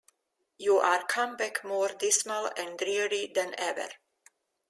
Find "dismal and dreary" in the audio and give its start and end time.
1.89-3.31